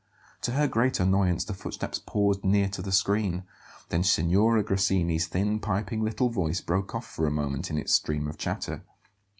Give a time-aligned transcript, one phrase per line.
[0.41, 3.43] To her great annoyance the footsteps paused near to the screen;
[3.89, 8.27] then Signora Grassini's thin, piping little voice broke off for a moment in its stream
[8.27, 8.83] of chatter.